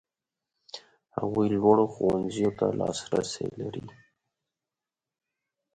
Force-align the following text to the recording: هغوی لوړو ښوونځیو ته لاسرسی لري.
هغوی 1.17 1.47
لوړو 1.55 1.85
ښوونځیو 1.93 2.51
ته 2.59 2.65
لاسرسی 2.79 3.47
لري. 3.59 3.85